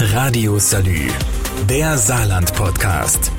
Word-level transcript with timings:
Radio 0.00 0.60
Salü, 0.60 1.08
der 1.68 1.98
Saarland-Podcast. 1.98 3.32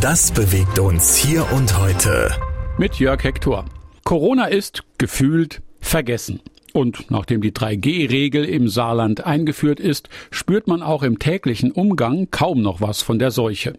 Das 0.00 0.30
bewegt 0.30 0.78
uns 0.78 1.16
hier 1.16 1.44
und 1.52 1.76
heute. 1.76 2.30
Mit 2.78 3.00
Jörg 3.00 3.24
Hector. 3.24 3.64
Corona 4.04 4.44
ist 4.44 4.84
gefühlt 4.98 5.60
vergessen. 5.80 6.40
Und 6.72 7.10
nachdem 7.10 7.40
die 7.40 7.50
3G-Regel 7.50 8.44
im 8.44 8.68
Saarland 8.68 9.26
eingeführt 9.26 9.80
ist, 9.80 10.08
spürt 10.30 10.68
man 10.68 10.84
auch 10.84 11.02
im 11.02 11.18
täglichen 11.18 11.72
Umgang 11.72 12.28
kaum 12.30 12.62
noch 12.62 12.80
was 12.80 13.02
von 13.02 13.18
der 13.18 13.32
Seuche. 13.32 13.76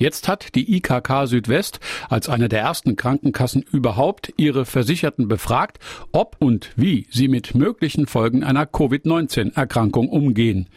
Jetzt 0.00 0.28
hat 0.28 0.54
die 0.54 0.76
IKK 0.76 1.26
Südwest 1.26 1.78
als 2.08 2.30
eine 2.30 2.48
der 2.48 2.60
ersten 2.60 2.96
Krankenkassen 2.96 3.62
überhaupt 3.70 4.32
ihre 4.38 4.64
Versicherten 4.64 5.28
befragt, 5.28 5.78
ob 6.10 6.36
und 6.38 6.70
wie 6.74 7.06
sie 7.10 7.28
mit 7.28 7.54
möglichen 7.54 8.06
Folgen 8.06 8.42
einer 8.42 8.64
Covid-19-Erkrankung 8.64 10.08
umgehen. 10.08 10.68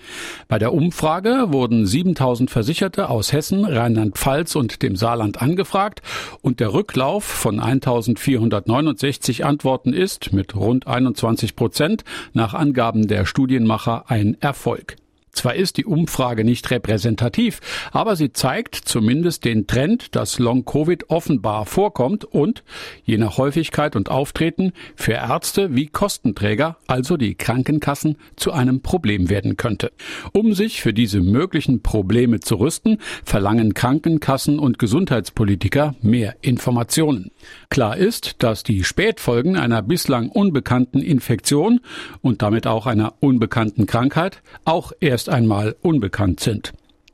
Bei 0.49 0.59
der 0.59 0.73
Umfrage 0.73 1.53
wurden 1.53 1.85
7000 1.85 2.51
Versicherte 2.51 3.09
aus 3.09 3.31
Hessen, 3.31 3.63
Rheinland-Pfalz 3.63 4.57
und 4.57 4.83
dem 4.83 4.97
Saarland 4.97 5.41
angefragt 5.41 6.01
und 6.41 6.59
der 6.59 6.73
Rücklauf 6.73 7.23
von 7.23 7.61
1469 7.61 9.45
Antworten 9.45 9.93
ist 9.93 10.33
mit 10.33 10.53
rund 10.53 10.85
21 10.85 11.55
Prozent 11.55 12.03
nach 12.33 12.53
Angaben 12.53 13.07
der 13.07 13.25
Studienmacher 13.25 14.03
ein 14.09 14.35
Erfolg. 14.41 14.97
Zwar 15.33 15.55
ist 15.55 15.77
die 15.77 15.85
Umfrage 15.85 16.43
nicht 16.43 16.69
repräsentativ, 16.69 17.59
aber 17.91 18.15
sie 18.15 18.31
zeigt 18.33 18.75
zumindest 18.75 19.45
den 19.45 19.65
Trend, 19.65 20.15
dass 20.15 20.37
Long-Covid 20.37 21.09
offenbar 21.09 21.65
vorkommt 21.65 22.23
und, 22.23 22.63
je 23.03 23.17
nach 23.17 23.37
Häufigkeit 23.39 23.95
und 23.95 24.09
Auftreten, 24.09 24.73
für 24.95 25.13
Ärzte 25.13 25.75
wie 25.75 25.87
Kostenträger, 25.87 26.77
also 26.85 27.17
die 27.17 27.33
Krankenkassen, 27.33 28.17
zu 28.35 28.51
einem 28.51 28.81
Problem 28.81 29.31
werden 29.31 29.57
könnte. 29.57 29.91
Um 30.33 30.53
sich 30.53 30.81
für 30.81 30.93
diese 30.93 31.19
möglichen 31.19 31.81
Probleme 31.81 32.39
zu 32.39 32.55
rüsten, 32.55 32.99
verlangen 33.25 33.73
Krankenkassen 33.73 34.59
und 34.59 34.77
Gesundheitspolitiker 34.77 35.95
mehr 36.03 36.35
Informationen. 36.41 37.31
Klar 37.69 37.97
ist, 37.97 38.43
dass 38.43 38.61
die 38.61 38.83
Spätfolgen 38.83 39.57
einer 39.57 39.81
bislang 39.81 40.29
unbekannten 40.29 40.99
Infektion 40.99 41.79
und 42.21 42.43
damit 42.43 42.67
auch 42.67 42.85
einer 42.85 43.15
unbekannten 43.19 43.87
Krankheit 43.87 44.43
auch 44.63 44.91
erst 44.99 45.22
erst 45.23 45.29
einmal 45.29 45.77
unbekannt 45.81 46.41
sind. 46.41 46.73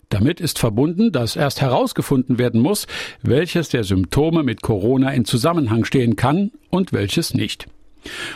Damit 0.10 0.42
ist 0.42 0.58
verbunden, 0.58 1.12
dass 1.12 1.36
erst 1.36 1.62
herausgefunden 1.62 2.40
werden 2.40 2.60
muss, 2.60 2.88
welches 3.22 3.70
der 3.70 3.84
Symptome 3.84 4.42
mit 4.42 4.64
Corona 4.64 5.12
in 5.12 5.26
Zusammenhang 5.26 5.86
stehen 5.86 6.16
kann 6.16 6.50
und 6.72 6.92
welches 6.92 7.36
nicht. 7.36 7.68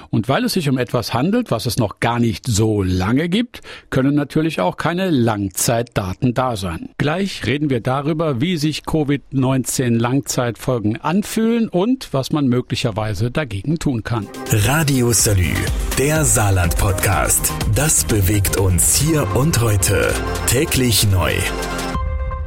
Und 0.09 0.29
weil 0.29 0.45
es 0.45 0.53
sich 0.53 0.69
um 0.69 0.77
etwas 0.77 1.13
handelt, 1.13 1.51
was 1.51 1.65
es 1.65 1.77
noch 1.77 1.99
gar 1.99 2.19
nicht 2.19 2.45
so 2.47 2.83
lange 2.83 3.29
gibt, 3.29 3.61
können 3.89 4.15
natürlich 4.15 4.59
auch 4.59 4.77
keine 4.77 5.09
Langzeitdaten 5.09 6.33
da 6.33 6.55
sein. 6.55 6.89
Gleich 6.97 7.45
reden 7.45 7.69
wir 7.69 7.81
darüber, 7.81 8.41
wie 8.41 8.57
sich 8.57 8.81
Covid-19 8.81 9.97
Langzeitfolgen 9.97 10.99
anfühlen 10.99 11.69
und 11.69 12.09
was 12.13 12.31
man 12.31 12.47
möglicherweise 12.47 13.31
dagegen 13.31 13.79
tun 13.79 14.03
kann. 14.03 14.27
Radio 14.51 15.11
Salü, 15.11 15.53
der 15.97 16.25
Saarland-Podcast. 16.25 17.53
Das 17.75 18.05
bewegt 18.05 18.57
uns 18.57 18.95
hier 18.95 19.27
und 19.35 19.61
heute. 19.61 20.13
Täglich 20.47 21.07
neu. 21.09 21.33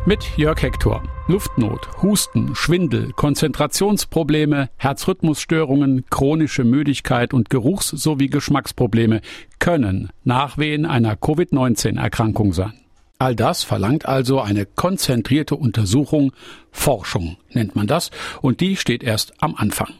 Mit 0.05 0.25
Jörg 0.37 0.63
Hector. 0.63 1.03
Luftnot, 1.29 1.89
Husten, 2.03 2.55
Schwindel, 2.55 3.13
Konzentrationsprobleme, 3.13 4.71
Herzrhythmusstörungen, 4.77 6.05
chronische 6.09 6.63
Müdigkeit 6.63 7.35
und 7.35 7.51
Geruchs- 7.51 7.89
sowie 7.91 8.29
Geschmacksprobleme 8.29 9.21
können 9.59 10.11
Nachwehen 10.23 10.87
einer 10.87 11.17
Covid-19-Erkrankung 11.17 12.53
sein. 12.53 12.75
All 13.19 13.35
das 13.35 13.65
verlangt 13.65 14.07
also 14.07 14.41
eine 14.41 14.67
konzentrierte 14.67 15.57
Untersuchung, 15.57 16.31
Forschung 16.71 17.39
nennt 17.51 17.75
man 17.75 17.89
das, 17.89 18.13
und 18.41 18.61
die 18.61 18.77
steht 18.77 19.03
erst 19.03 19.35
am 19.43 19.57
Anfang. 19.57 19.95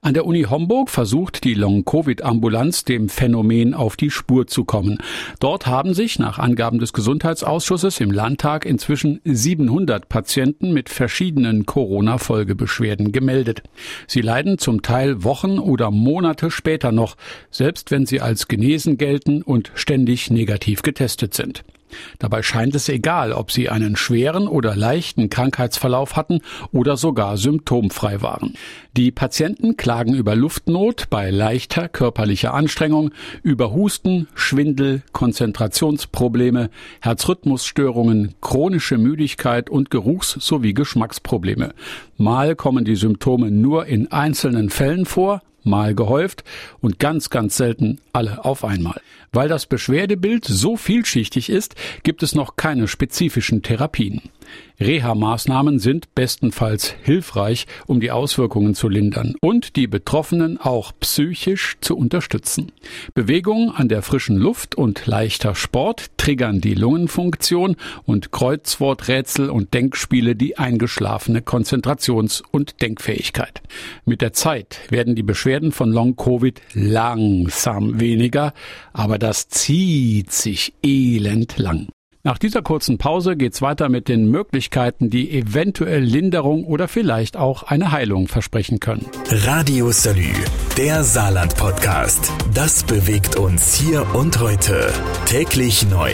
An 0.00 0.14
der 0.14 0.26
Uni 0.26 0.44
Homburg 0.44 0.90
versucht 0.90 1.42
die 1.42 1.54
Long-Covid-Ambulanz 1.54 2.84
dem 2.84 3.08
Phänomen 3.08 3.74
auf 3.74 3.96
die 3.96 4.10
Spur 4.10 4.46
zu 4.46 4.64
kommen. 4.64 4.98
Dort 5.40 5.66
haben 5.66 5.92
sich 5.92 6.20
nach 6.20 6.38
Angaben 6.38 6.78
des 6.78 6.92
Gesundheitsausschusses 6.92 7.98
im 8.00 8.12
Landtag 8.12 8.64
inzwischen 8.64 9.20
700 9.24 10.08
Patienten 10.08 10.72
mit 10.72 10.88
verschiedenen 10.88 11.66
Corona-Folgebeschwerden 11.66 13.10
gemeldet. 13.10 13.62
Sie 14.06 14.20
leiden 14.20 14.58
zum 14.58 14.82
Teil 14.82 15.24
Wochen 15.24 15.58
oder 15.58 15.90
Monate 15.90 16.52
später 16.52 16.92
noch, 16.92 17.16
selbst 17.50 17.90
wenn 17.90 18.06
sie 18.06 18.20
als 18.20 18.46
genesen 18.46 18.98
gelten 18.98 19.42
und 19.42 19.72
ständig 19.74 20.30
negativ 20.30 20.82
getestet 20.82 21.34
sind. 21.34 21.64
Dabei 22.18 22.42
scheint 22.42 22.74
es 22.74 22.88
egal, 22.88 23.32
ob 23.32 23.50
sie 23.50 23.68
einen 23.68 23.96
schweren 23.96 24.48
oder 24.48 24.76
leichten 24.76 25.30
Krankheitsverlauf 25.30 26.16
hatten 26.16 26.40
oder 26.72 26.96
sogar 26.96 27.36
symptomfrei 27.36 28.22
waren. 28.22 28.54
Die 28.96 29.10
Patienten 29.10 29.76
klagen 29.76 30.14
über 30.14 30.34
Luftnot 30.34 31.08
bei 31.10 31.30
leichter 31.30 31.88
körperlicher 31.88 32.52
Anstrengung, 32.54 33.12
über 33.42 33.72
Husten, 33.72 34.28
Schwindel, 34.34 35.02
Konzentrationsprobleme, 35.12 36.70
Herzrhythmusstörungen, 37.00 38.34
chronische 38.40 38.98
Müdigkeit 38.98 39.70
und 39.70 39.90
Geruchs- 39.90 40.36
sowie 40.40 40.74
Geschmacksprobleme. 40.74 41.74
Mal 42.16 42.56
kommen 42.56 42.84
die 42.84 42.96
Symptome 42.96 43.50
nur 43.50 43.86
in 43.86 44.10
einzelnen 44.10 44.70
Fällen 44.70 45.06
vor, 45.06 45.42
mal 45.62 45.94
gehäuft 45.94 46.44
und 46.80 46.98
ganz, 46.98 47.30
ganz 47.30 47.56
selten 47.56 48.00
alle 48.18 48.44
auf 48.44 48.64
einmal. 48.64 49.00
Weil 49.30 49.48
das 49.48 49.66
Beschwerdebild 49.66 50.44
so 50.44 50.76
vielschichtig 50.76 51.50
ist, 51.50 51.76
gibt 52.02 52.24
es 52.24 52.34
noch 52.34 52.56
keine 52.56 52.88
spezifischen 52.88 53.62
Therapien. 53.62 54.22
Reha-Maßnahmen 54.80 55.80
sind 55.80 56.14
bestenfalls 56.14 56.94
hilfreich, 57.02 57.66
um 57.86 57.98
die 57.98 58.12
Auswirkungen 58.12 58.74
zu 58.74 58.88
lindern 58.88 59.34
und 59.40 59.74
die 59.74 59.88
Betroffenen 59.88 60.58
auch 60.58 60.92
psychisch 61.00 61.76
zu 61.80 61.96
unterstützen. 61.96 62.70
Bewegung 63.12 63.72
an 63.74 63.88
der 63.88 64.02
frischen 64.02 64.36
Luft 64.36 64.76
und 64.76 65.06
leichter 65.06 65.56
Sport 65.56 66.06
triggern 66.16 66.60
die 66.60 66.74
Lungenfunktion 66.74 67.74
und 68.04 68.30
Kreuzworträtsel 68.30 69.50
und 69.50 69.74
Denkspiele 69.74 70.36
die 70.36 70.58
eingeschlafene 70.58 71.40
Konzentrations- 71.40 72.42
und 72.52 72.80
Denkfähigkeit. 72.80 73.62
Mit 74.04 74.20
der 74.22 74.32
Zeit 74.32 74.78
werden 74.90 75.16
die 75.16 75.24
Beschwerden 75.24 75.72
von 75.72 75.90
Long-Covid 75.90 76.60
langsam 76.74 77.98
weniger, 77.98 78.07
aber 78.92 79.18
das 79.18 79.48
zieht 79.48 80.32
sich 80.32 80.74
elend 80.82 81.58
lang. 81.58 81.88
Nach 82.24 82.36
dieser 82.36 82.62
kurzen 82.62 82.98
Pause 82.98 83.36
geht's 83.36 83.62
weiter 83.62 83.88
mit 83.88 84.08
den 84.08 84.30
Möglichkeiten, 84.30 85.08
die 85.08 85.30
eventuell 85.30 86.02
Linderung 86.02 86.64
oder 86.64 86.88
vielleicht 86.88 87.36
auch 87.36 87.62
eine 87.62 87.92
Heilung 87.92 88.28
versprechen 88.28 88.80
können. 88.80 89.06
Radio 89.30 89.92
Salü, 89.92 90.34
der 90.76 91.04
Saarland-Podcast. 91.04 92.32
Das 92.52 92.82
bewegt 92.84 93.36
uns 93.36 93.76
hier 93.76 94.14
und 94.14 94.40
heute. 94.40 94.92
Täglich 95.26 95.88
neu 95.88 96.12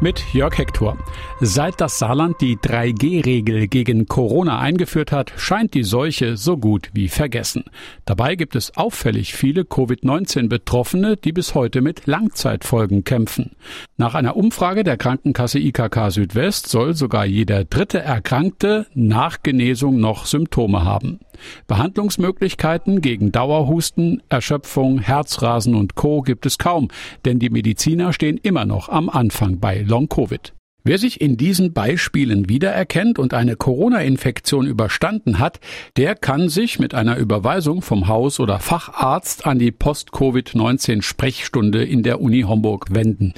mit 0.00 0.22
Jörg 0.32 0.58
Hector. 0.58 0.96
Seit 1.40 1.80
das 1.80 1.98
Saarland 1.98 2.40
die 2.40 2.56
3G-Regel 2.56 3.68
gegen 3.68 4.06
Corona 4.06 4.58
eingeführt 4.58 5.12
hat, 5.12 5.32
scheint 5.36 5.74
die 5.74 5.82
Seuche 5.82 6.36
so 6.36 6.56
gut 6.56 6.90
wie 6.92 7.08
vergessen. 7.08 7.64
Dabei 8.04 8.36
gibt 8.36 8.56
es 8.56 8.76
auffällig 8.76 9.34
viele 9.34 9.64
Covid-19-Betroffene, 9.64 11.16
die 11.16 11.32
bis 11.32 11.54
heute 11.54 11.80
mit 11.80 12.06
Langzeitfolgen 12.06 13.04
kämpfen. 13.04 13.52
Nach 13.96 14.14
einer 14.14 14.36
Umfrage 14.36 14.84
der 14.84 14.96
Krankenkasse 14.96 15.58
IKK 15.58 16.10
Südwest 16.10 16.68
soll 16.68 16.94
sogar 16.94 17.24
jeder 17.26 17.64
dritte 17.64 18.00
Erkrankte 18.00 18.86
nach 18.94 19.42
Genesung 19.42 20.00
noch 20.00 20.26
Symptome 20.26 20.84
haben. 20.84 21.20
Behandlungsmöglichkeiten 21.66 23.00
gegen 23.00 23.32
Dauerhusten, 23.32 24.22
Erschöpfung, 24.28 24.98
Herzrasen 24.98 25.74
und 25.74 25.94
Co. 25.94 26.22
gibt 26.22 26.46
es 26.46 26.58
kaum, 26.58 26.88
denn 27.24 27.38
die 27.38 27.50
Mediziner 27.50 28.12
stehen 28.12 28.38
immer 28.38 28.64
noch 28.64 28.88
am 28.88 29.08
Anfang 29.08 29.58
bei 29.60 29.80
Long-Covid. 29.80 30.52
Wer 30.86 30.98
sich 30.98 31.22
in 31.22 31.38
diesen 31.38 31.72
Beispielen 31.72 32.50
wiedererkennt 32.50 33.18
und 33.18 33.32
eine 33.32 33.56
Corona-Infektion 33.56 34.66
überstanden 34.66 35.38
hat, 35.38 35.58
der 35.96 36.14
kann 36.14 36.50
sich 36.50 36.78
mit 36.78 36.92
einer 36.92 37.16
Überweisung 37.16 37.80
vom 37.80 38.06
Haus- 38.06 38.38
oder 38.38 38.60
Facharzt 38.60 39.46
an 39.46 39.58
die 39.58 39.72
Post-Covid-19-Sprechstunde 39.72 41.82
in 41.82 42.02
der 42.02 42.20
Uni 42.20 42.42
Homburg 42.42 42.88
wenden. 42.90 43.32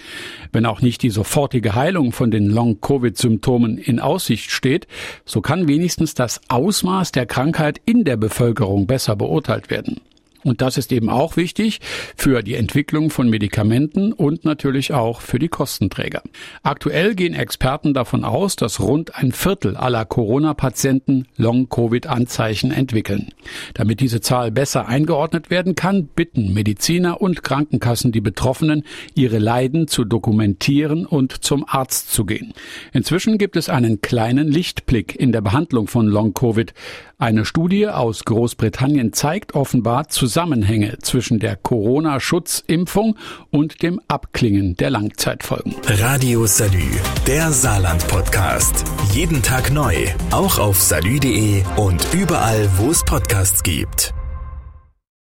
Wenn 0.50 0.66
auch 0.66 0.80
nicht 0.80 1.02
die 1.02 1.10
sofortige 1.10 1.76
Heilung 1.76 2.10
von 2.10 2.32
den 2.32 2.50
Long-Covid-Symptomen 2.50 3.78
in 3.78 4.00
Aussicht 4.00 4.50
steht, 4.50 4.88
so 5.24 5.40
kann 5.40 5.68
wenigstens 5.68 6.14
das 6.14 6.40
Ausmaß 6.48 7.12
der 7.12 7.26
Krankheit 7.26 7.80
in 7.84 8.02
der 8.02 8.16
Bevölkerung 8.16 8.88
besser 8.88 9.14
beurteilt 9.14 9.70
werden. 9.70 10.00
Und 10.46 10.62
das 10.62 10.78
ist 10.78 10.92
eben 10.92 11.08
auch 11.08 11.36
wichtig 11.36 11.80
für 12.14 12.40
die 12.40 12.54
Entwicklung 12.54 13.10
von 13.10 13.28
Medikamenten 13.28 14.12
und 14.12 14.44
natürlich 14.44 14.94
auch 14.94 15.20
für 15.20 15.40
die 15.40 15.48
Kostenträger. 15.48 16.22
Aktuell 16.62 17.16
gehen 17.16 17.34
Experten 17.34 17.94
davon 17.94 18.22
aus, 18.22 18.54
dass 18.54 18.78
rund 18.78 19.16
ein 19.16 19.32
Viertel 19.32 19.76
aller 19.76 20.04
Corona-Patienten 20.04 21.26
Long-Covid-Anzeichen 21.36 22.70
entwickeln. 22.70 23.30
Damit 23.74 23.98
diese 23.98 24.20
Zahl 24.20 24.52
besser 24.52 24.86
eingeordnet 24.86 25.50
werden 25.50 25.74
kann, 25.74 26.06
bitten 26.06 26.54
Mediziner 26.54 27.20
und 27.20 27.42
Krankenkassen 27.42 28.12
die 28.12 28.20
Betroffenen, 28.20 28.84
ihre 29.16 29.38
Leiden 29.38 29.88
zu 29.88 30.04
dokumentieren 30.04 31.06
und 31.06 31.44
zum 31.44 31.64
Arzt 31.66 32.12
zu 32.12 32.24
gehen. 32.24 32.54
Inzwischen 32.92 33.36
gibt 33.36 33.56
es 33.56 33.68
einen 33.68 34.00
kleinen 34.00 34.46
Lichtblick 34.46 35.16
in 35.16 35.32
der 35.32 35.40
Behandlung 35.40 35.88
von 35.88 36.06
Long-Covid. 36.06 36.72
Eine 37.18 37.46
Studie 37.46 37.88
aus 37.88 38.24
Großbritannien 38.26 39.14
zeigt 39.14 39.54
offenbar 39.54 40.06
Zusammenhänge 40.36 40.98
zwischen 41.00 41.38
der 41.38 41.56
Corona-Schutzimpfung 41.56 43.16
und 43.50 43.82
dem 43.82 44.02
Abklingen 44.06 44.76
der 44.76 44.90
Langzeitfolgen. 44.90 45.74
Radio 45.86 46.44
Salü, 46.44 46.90
der 47.26 47.50
Saarland-Podcast. 47.52 48.84
Jeden 49.14 49.40
Tag 49.40 49.72
neu, 49.72 49.94
auch 50.32 50.58
auf 50.58 50.78
salü.de 50.78 51.62
und 51.78 52.06
überall, 52.12 52.68
wo 52.76 52.90
es 52.90 53.02
Podcasts 53.02 53.62
gibt. 53.62 54.12